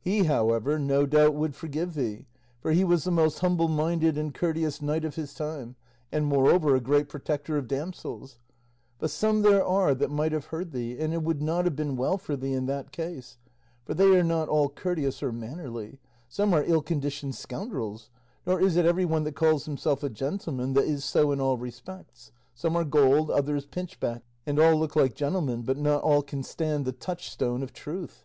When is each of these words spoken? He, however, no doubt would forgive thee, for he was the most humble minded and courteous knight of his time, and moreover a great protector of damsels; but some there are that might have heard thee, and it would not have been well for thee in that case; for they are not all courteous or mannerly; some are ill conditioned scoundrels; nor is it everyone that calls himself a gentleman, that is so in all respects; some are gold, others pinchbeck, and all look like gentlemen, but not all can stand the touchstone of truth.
He, 0.00 0.24
however, 0.24 0.80
no 0.80 1.06
doubt 1.06 1.34
would 1.36 1.54
forgive 1.54 1.94
thee, 1.94 2.26
for 2.58 2.72
he 2.72 2.82
was 2.82 3.04
the 3.04 3.12
most 3.12 3.38
humble 3.38 3.68
minded 3.68 4.18
and 4.18 4.34
courteous 4.34 4.82
knight 4.82 5.04
of 5.04 5.14
his 5.14 5.32
time, 5.32 5.76
and 6.10 6.26
moreover 6.26 6.74
a 6.74 6.80
great 6.80 7.08
protector 7.08 7.56
of 7.56 7.68
damsels; 7.68 8.40
but 8.98 9.10
some 9.12 9.42
there 9.42 9.64
are 9.64 9.94
that 9.94 10.10
might 10.10 10.32
have 10.32 10.46
heard 10.46 10.72
thee, 10.72 10.98
and 10.98 11.14
it 11.14 11.22
would 11.22 11.40
not 11.40 11.66
have 11.66 11.76
been 11.76 11.94
well 11.96 12.18
for 12.18 12.34
thee 12.34 12.52
in 12.52 12.66
that 12.66 12.90
case; 12.90 13.38
for 13.84 13.94
they 13.94 14.08
are 14.18 14.24
not 14.24 14.48
all 14.48 14.68
courteous 14.68 15.22
or 15.22 15.30
mannerly; 15.30 16.00
some 16.28 16.52
are 16.52 16.64
ill 16.64 16.82
conditioned 16.82 17.36
scoundrels; 17.36 18.10
nor 18.44 18.60
is 18.60 18.74
it 18.74 18.86
everyone 18.86 19.22
that 19.22 19.36
calls 19.36 19.66
himself 19.66 20.02
a 20.02 20.08
gentleman, 20.10 20.72
that 20.72 20.86
is 20.86 21.04
so 21.04 21.30
in 21.30 21.40
all 21.40 21.56
respects; 21.58 22.32
some 22.56 22.74
are 22.74 22.82
gold, 22.82 23.30
others 23.30 23.64
pinchbeck, 23.64 24.22
and 24.46 24.58
all 24.58 24.74
look 24.74 24.96
like 24.96 25.14
gentlemen, 25.14 25.62
but 25.62 25.78
not 25.78 26.02
all 26.02 26.22
can 26.22 26.42
stand 26.42 26.84
the 26.84 26.90
touchstone 26.90 27.62
of 27.62 27.72
truth. 27.72 28.24